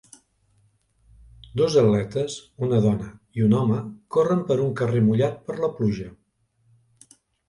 [1.59, 3.09] Dos atletes, una dona
[3.39, 3.77] i un home
[4.15, 6.09] corren per un carrer mullat per la pluja.